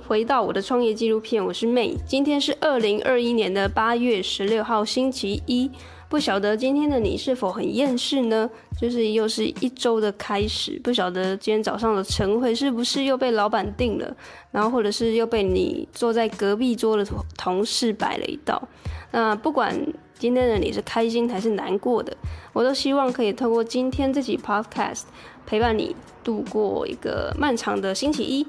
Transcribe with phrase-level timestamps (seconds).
[0.00, 1.96] 回到我的创业纪录片，我是 May。
[2.06, 5.70] 今天是二零二一年的八月十六号，星期一。
[6.08, 8.50] 不晓得今天的你是否很厌世呢？
[8.78, 14.14] 就是又是一周的开始，不晓得今天早上的晨会是不是又被老板定了，
[14.50, 17.06] 然后或者是又被你坐在隔壁桌的
[17.38, 18.62] 同事摆了一道。
[19.10, 19.74] 那不管
[20.18, 22.14] 今天的你是开心还是难过的，
[22.52, 25.04] 我都希望可以透过今天这集 Podcast
[25.46, 28.46] 陪伴你度过一个漫长的星期一。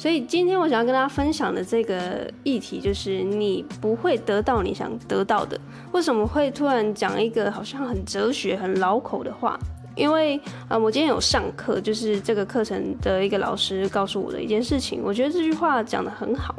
[0.00, 5.60] 所以今天我想要跟大家分享的这个议题，就是你不会得到你想得到的。
[5.92, 9.58] 为什么会突然讲一个好像很哲学、很老口的话？
[9.94, 16.54] 因为啊、我今天有上课，就是这个课程的一个老师告诉我的一件事情，我觉得这句话讲得很好。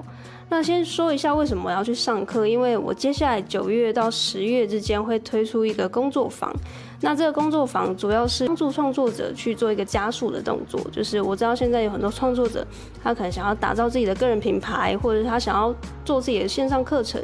[0.52, 6.54] 那先说一下为什么我要去上课，因为我接下来九月到十月之间会推出一个工作坊。
[7.00, 12.68] 那这个工作坊主要是帮助创作者去做一个加速的动作，就是我知道现在有很多创作者，
[13.02, 17.22] 他可能想要打造自己的个人品牌，或者他想要做自己的线上课程，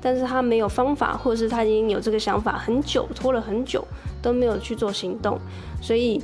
[0.00, 3.86] 但是他没有方法，或者是他已经有这个想法很久，拖了很久
[4.22, 5.38] 都没有去做行动，
[5.82, 6.18] 所以。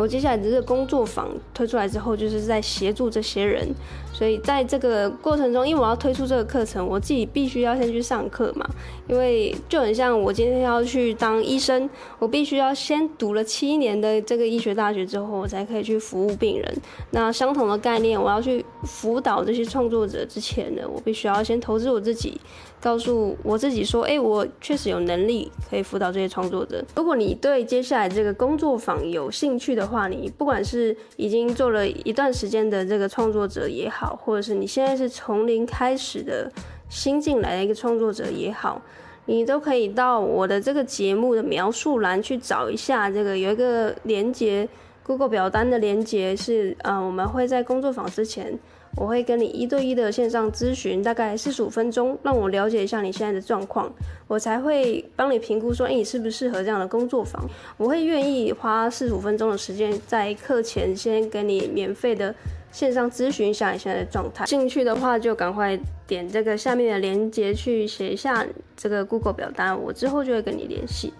[0.00, 3.68] 我接下来的这个工作坊推出来之后，就是在协助这些人，
[4.14, 8.66] 所以在这个过程中，因为我要推出这个课程，我自己必须要先去上课嘛，
[9.06, 16.76] 因为就很像我今天要去当医生，我必须要先读了七年的这个医学大学之后，我才可以去服务病人。
[17.10, 22.40] 那相同的概念，我要去辅导这些创作者之前呢，我必须要先投资我自己。
[22.82, 26.82] 告诉我自己说，哎、我确实有能力可以辅导这些创作者。
[26.96, 36.50] 如果你对接下来这个工作坊有兴趣的话，你不管是已经做了一段时间的这个创作者也好，或者是你现在是从零开始的
[36.88, 38.80] 新进来的一个创作者也好，
[39.26, 44.68] 你都可以到我的这个节目的描述栏去找一下，这个有一个连接
[45.10, 48.56] ，Google 表单的连接是，呃，我们会在工作坊之前。
[48.96, 53.92] 我会跟你一对一的线上咨询，大概四十五分钟，让我了解一下你现在的状况，
[54.28, 57.44] 我才会帮你评估说，哎，你适不适合这样的工作坊。
[57.76, 62.32] 我会愿意花四十五分钟的时间，在课前先跟你免费的
[62.70, 64.46] 线上咨询一下你现在的状态。
[64.46, 65.76] 兴趣的话，就赶快
[66.06, 71.12] 点这个下面的链接去写一下这个 Google 表单，我之后就会跟你联系。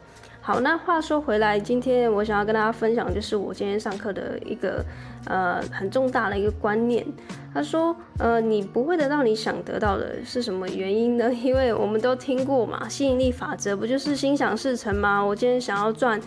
[0.43, 4.83] 好，那话说回来，今天我想要跟大家分享，就是我今天上课的一个
[5.27, 7.07] 呃很重大的一个观念。
[7.53, 11.31] 他说，呃，你不会得到你想得到的是什么原因呢？
[11.45, 15.21] 因为我们都听过嘛，吸引力法则不就是心想事成吗？
[15.23, 16.19] 我今天想要赚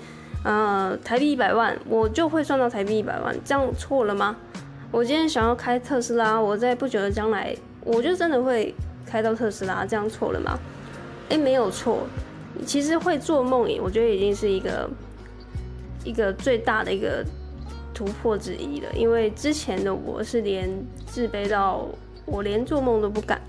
[0.44, 4.36] 呃台币一百万，我就会赚到台币一百万，这样错了吗？
[4.92, 8.76] 我今天想要开特斯拉，我在不久的将来，我就真的会
[9.08, 10.60] 开到特斯拉，这样错了吗？
[11.30, 12.06] 诶，没有错。
[12.66, 14.90] 其实会做梦，我觉得已经是一个
[16.04, 17.26] 一个最大的一个
[17.94, 18.90] 突破之一了。
[18.94, 20.70] 因为之前的我是连
[21.06, 21.88] 自卑到
[22.26, 23.42] 我连做梦都不敢，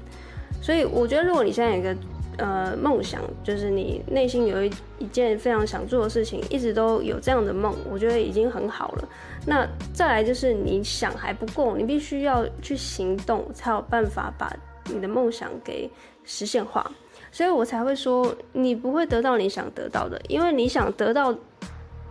[0.62, 1.97] 所以我觉得如果你现在有一个
[2.38, 9.09] 呃梦想，就是你内心有一一件非常想做的事情，一直都有这样的梦，我觉得已经很好了。
[9.47, 14.50] 那再来就是你想还不够，你必须要去行动，才有办法把
[14.92, 15.88] 你的梦想给
[16.25, 16.91] 实现化。
[17.34, 21.34] 所以我才会说，你不会得到你想得到的，因为你想得到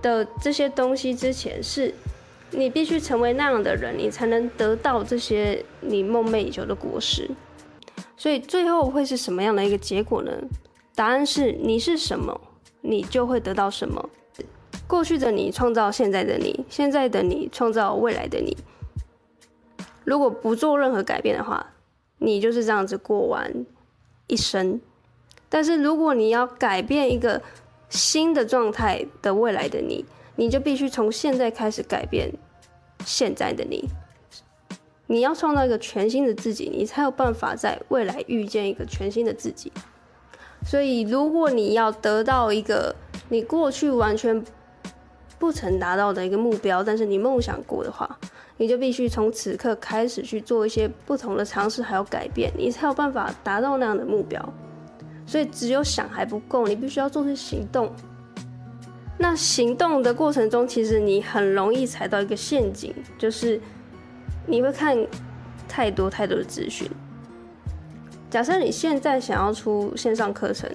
[0.01, 1.93] 的这些东西之前，是
[2.51, 7.31] 你必须成为那样的人，你才能得到这些你梦寐以求的果实。
[8.17, 10.29] 所以最后会是什么样的一个结果呢？
[10.93, 12.41] 答案是你是什么，
[12.81, 14.09] 你就会得到什么。
[14.85, 18.57] 过去的你创造现在的你，现在的你创造未来的你。
[20.03, 21.67] 如果不做任何改变的话，
[22.17, 23.65] 你就是这样子过完
[24.27, 24.81] 一生。
[25.53, 27.39] 但是如果你要改变一个
[27.87, 30.03] 新的状态的未来的你，
[30.35, 32.33] 你就必须从现在开始改变
[33.05, 33.87] 现在的你。
[35.05, 39.71] 你要创造一个全新的自己，你才有办法在未来遇见一个全新的自己。
[40.65, 42.95] 所以，如果你要得到一个
[43.29, 44.43] 你过去完全
[45.37, 48.17] 不曾达到的一个目标，但是你梦想过的话，
[48.57, 54.51] 你就必须从此刻开始去做一些不同的尝试，还有改变，你才有办法达到那样的目标。
[55.25, 57.91] 所以只有想还不够，你必须要做出行动。
[59.17, 63.59] 那行动的过程中，其实你很容易踩到一个陷阱，就是
[64.47, 64.97] 你会看
[65.67, 66.89] 太多太多的资讯。
[68.29, 70.67] 假设你现在想要出线上课程，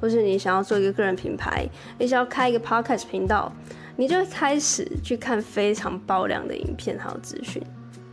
[0.00, 1.66] 或是你想要做一个个人品牌，
[1.98, 3.50] 你想要开一个 podcast 频道，
[3.96, 7.62] 你就会开始去看非常爆量的影片还有资讯。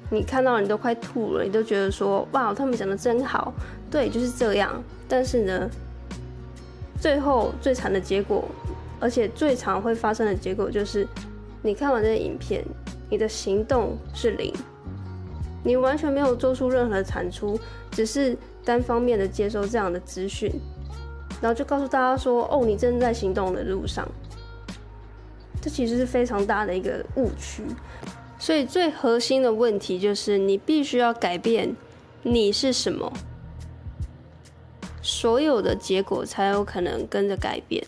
[0.09, 3.53] 你看到你都快吐了，你都觉得说哇，他们讲的真好，
[3.91, 4.81] 对，就是这样。
[5.07, 5.69] 但是呢，
[7.03, 8.45] 最后最惨的结果，
[8.97, 11.05] 而且最常会发生的结果就是，
[11.61, 12.63] 你看完这个影片，
[13.09, 14.53] 你的行动是零，
[15.65, 17.59] 你完全没有做出任何产出，
[17.91, 20.49] 只是单方面的接受这样的资讯，
[21.41, 24.07] 然后就告诉大家说：“哦，你正在行动的路上。”
[25.61, 27.63] 这其实是非常大的一个误区。
[28.39, 31.75] 所以最核心的问题就是，你必须要改变
[32.21, 33.11] 你是什么，
[35.03, 37.85] 所有的结果才有可能跟着改变。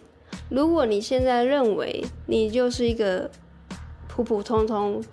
[0.50, 3.32] 如果你现在认为你就是一个
[4.08, 5.04] 普普通通、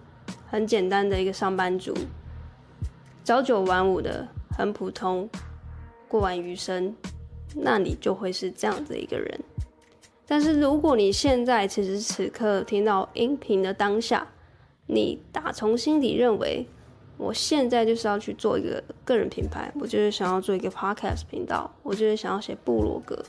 [0.51, 1.95] 很简单的一个上班族，
[3.25, 5.31] 朝九晚五的很普通，
[6.09, 6.95] 过完余生，
[7.55, 9.41] 那你就会是这样的一个人。
[10.27, 14.27] 但是如果你现在此时此刻听到音频的当下，
[14.87, 16.67] 你打从心底认为，
[17.23, 23.25] 我现在就是要去做一个个人品牌，我就是想要做一个 podcast 频道，我就是想要写部落格。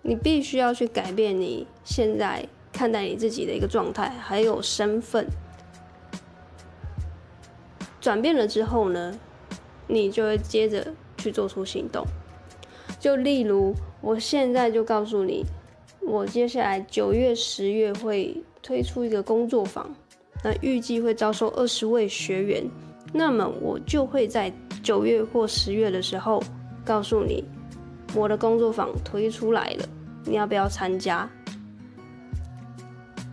[0.00, 5.26] 你必须要去改变你现在看待你自己的一个状态，还有身份。
[8.00, 9.18] 转变了之后呢，
[9.88, 12.06] 你就会接着去做出行动。
[12.98, 15.44] 就例如，我现在就告诉你，
[16.00, 19.94] 我接下来九月、十月会推出一个工作坊，
[20.42, 22.64] 那预计会招收二十位学员。
[23.12, 24.52] 那么我就会在
[24.82, 26.42] 九月或十月的时候
[26.84, 27.44] 告诉你，
[28.14, 29.84] 我的工作坊推出来了。
[30.24, 31.28] 你要不要参加？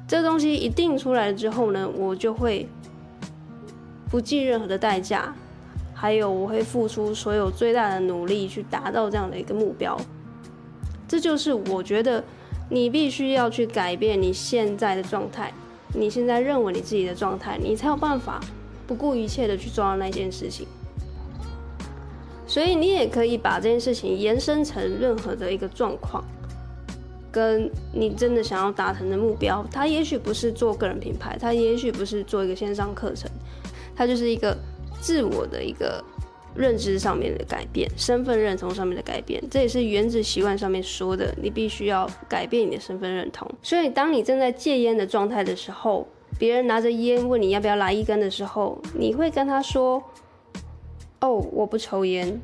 [0.08, 2.68] 这东西一定出来了之后呢，我就会
[4.10, 5.34] 不计任何的代价，
[5.94, 10.00] 还有我会付出所有最大的努力去达到这样的一个目标。
[11.08, 12.24] 这就是我觉得
[12.70, 15.52] 你必须要去改变你现在的状态，
[15.94, 18.40] 你现在认为你自己的状态，你才有办法
[18.88, 20.68] 不顾一切的去做到那件事情。
[22.48, 26.24] 所以你也可以把这件事情延伸成任何的一个状况。
[27.32, 33.28] 跟你真的想要达成的目标，它也许不是做个人品牌，它也许不是做一个线上课程，
[33.96, 34.56] 它就是一个
[35.02, 36.04] 自我的一个
[36.56, 39.44] 认知上面的改变，身份认同上面的改变。
[39.50, 43.50] 这也是原子习惯上面说的，你必须要改变你的身份认同。
[43.62, 46.08] 所以，当你正在戒烟的状态的时候，
[46.38, 50.04] 别人拿着烟问你要不要来一根的时候，你会跟他说
[51.22, 52.42] ：“哦，我不抽烟。”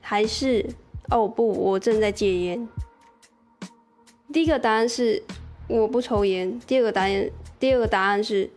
[0.00, 0.66] 还是
[1.10, 2.68] “哦，不，我正在戒烟。”
[4.32, 5.22] 第一个答案是
[5.68, 8.50] 我不抽烟，第二个答案，第二个答案是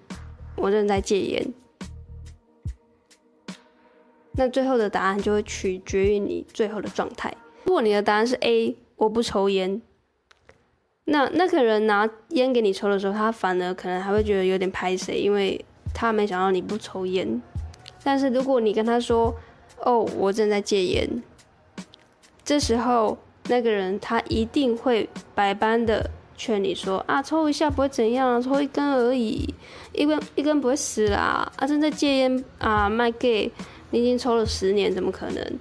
[0.56, 1.54] 我正在戒烟。
[4.38, 7.36] 那最后的答案就会取决于你最后的状态。
[7.66, 9.82] 如果你的答案是 A，我不抽烟，
[11.04, 17.42] 那那个人拿烟给你抽的时候，他反而可能还会觉得有点拍谁，因为他没想到你不抽烟。
[18.04, 19.36] 但是如果你跟他说，
[19.82, 21.22] 哦，我正在戒烟，
[22.46, 23.18] 这时候。
[23.50, 29.56] 那个人他一定会百般的劝你说啊，抽一下不会怎样，抽一根而已，
[29.94, 31.50] 一根一根不会死啦。
[31.56, 33.50] 啊，正在戒烟啊，卖 gay，
[33.92, 35.60] 你已经抽了十年，怎么可能？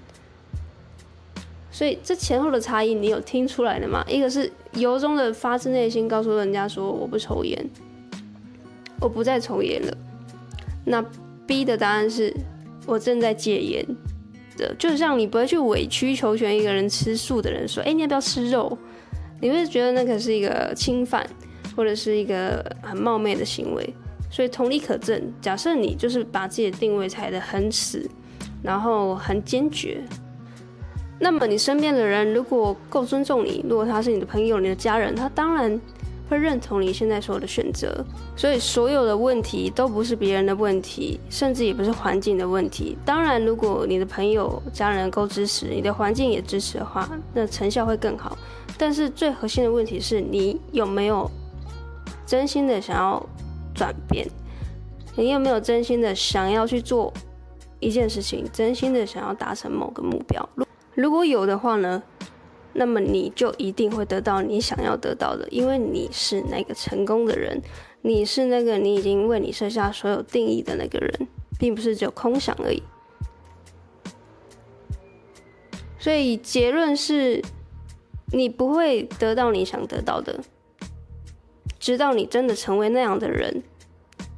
[1.71, 4.05] 所以这前后的差异，你有听出来的吗？
[4.09, 7.71] 一个是由衷的发自内心告诉人家说我不抽烟，
[9.01, 9.97] 我不再抽烟了。
[10.85, 11.05] 那
[11.47, 12.35] B 的答案是
[12.87, 13.87] 我正在戒烟。
[14.57, 18.79] 的，就像你不会去委曲求全一个人吃素的人说，哎、你要不要吃肉？
[19.39, 21.29] 你会觉得那个是一个侵犯，
[21.77, 23.95] 或者是一个很冒昧的行为。
[24.31, 28.09] 所以同理可证，假设你就是把自己的定位踩得很死，
[28.63, 30.03] 然后很坚决，
[31.19, 35.81] 那么你身边的人如果够尊重你，如果他是你的朋友、你的家人，他当然。
[36.29, 38.05] 会认同你现在所有的选择，
[38.35, 42.99] 所以所有的问题都不是别人的问题，甚至也不是环境的问题。
[43.05, 48.37] 当然，如果你的朋友、家人够支持，你的环境也支持的话，那成效会更好。
[48.77, 51.31] 但是最核心的问题是你有没有
[52.27, 53.25] 真心的想要
[53.77, 54.27] 转变？
[55.15, 57.13] 你有没有真心的想要去做
[57.79, 58.45] 一件事情？
[58.53, 60.49] 真心的想要达成某个目标？
[60.95, 62.03] 如果有的话呢？
[62.79, 67.59] 那么你就一定会得到你想要得到的，因为你是那个成功的人，
[68.03, 71.27] 你是那个你已经为你设下所有定义的那个人，
[71.59, 72.83] 并不是只有空想而已。
[75.99, 77.43] 所以结论是，
[78.31, 80.39] 你不会得到你想得到的，
[81.79, 83.63] 直到你真的成为那样的人，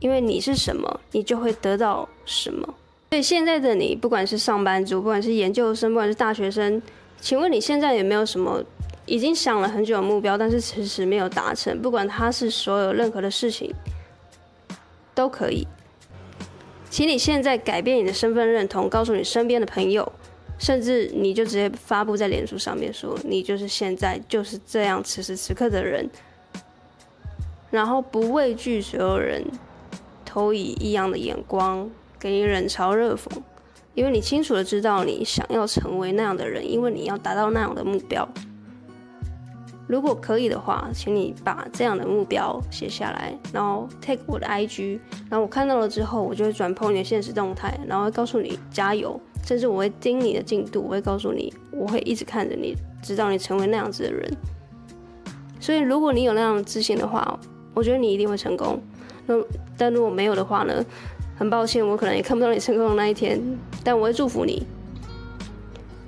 [0.00, 2.74] 因为你是什么，你就会得到什么。
[3.10, 6.80] 所以现在的你，不管是上班族，不管是研究生，不管是大学生。
[7.20, 8.62] 请问你现在有没有什么
[9.06, 11.80] 已经想了很久的目标，但是迟迟没有达成？
[11.80, 13.74] 不管它是所有任何的事情，
[15.14, 15.66] 都可以。
[16.90, 20.10] 请你现在改变你的身份认同，告诉你身边的朋友，
[20.58, 26.08] 甚至你就直接发布在脸书上面说，你就是现在就是这样此时此刻的人，
[27.70, 29.44] 然后不畏惧所有人
[30.24, 33.28] 投以异样的眼光，给你冷嘲热讽，
[33.94, 38.26] 因为你清楚的知道你想要成为那样的人，因为你要达到那样的目标。
[39.86, 54.30] 如果可以的话，请你把这样的目标写下来，然后 take 我的 IG，然后我看到了之后，我就会转 po 你的现实动态，然后会告诉你加油，甚至我会盯你的进度，我会告诉你，我会一直看着你，直到你成为那样子的人。
[55.58, 57.40] 所以，如果你有那样的自信的话，
[57.78, 58.82] 我觉得你一定会成功。
[59.26, 59.36] 那
[59.76, 60.84] 但如果没有的话呢？
[61.36, 63.40] 很抱歉，我可能也看不到你成功的那一天，
[63.84, 64.66] 但我会祝福你。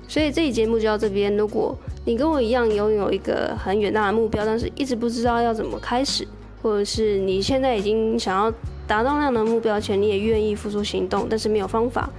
[0.09, 1.37] 所以这期节目就到这边。
[1.37, 6.27] 如果你跟我一样拥有一个很远大的目标，但是一直不知道要怎么开始，
[6.61, 8.53] 或者是你现在已经想要
[8.89, 12.11] 达到那样的目标前，你也愿意付出行动，但是没有方法，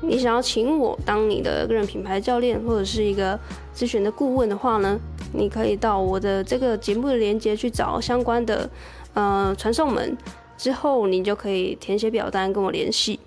[0.00, 3.38] 你想要请我当你的个人品牌教练，或者是一个
[3.74, 4.98] 咨询的顾问的话呢，
[5.32, 8.70] 你可以到我的这个节目的连接去找相关的
[9.14, 10.16] 呃传送门，
[10.56, 13.18] 之后你就可以填写表单跟我联系。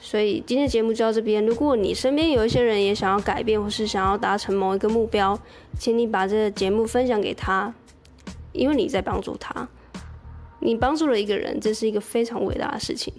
[0.00, 1.44] 所以今天的节目就到这边。
[1.44, 5.36] 如果你身边有一些人也想要改变，或是想要达成某一个目标，
[5.78, 7.74] 请你把这个节目分享给他，
[8.52, 9.66] 因为你在帮助他。
[10.60, 13.12] 你帮助了一个人，这是一个非常伟大的事情。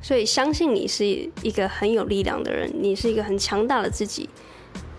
[0.00, 1.04] 所以相信你是
[1.42, 4.28] 一个很有力量的人，你是一个很强大的自己。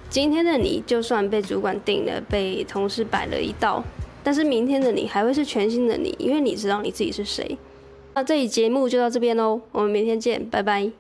[0.09, 3.83] 今天的你就算被主管定了，被同事摆了一道，
[4.23, 7.57] 但是明天的你还会是全新的你，因为你知道你自己是谁。
[8.15, 10.91] 那这期节目就到这边喽，我们明天见，拜拜。